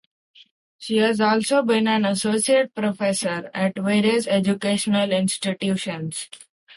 She 0.79 0.97
has 0.97 1.21
also 1.21 1.61
been 1.61 1.87
an 1.87 2.05
associate 2.05 2.73
professor 2.73 3.51
at 3.53 3.77
various 3.77 4.25
educational 4.25 5.11
institutions. 5.11 6.27